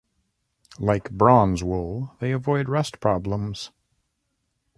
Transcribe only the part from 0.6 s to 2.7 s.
Like bronze wool, they avoid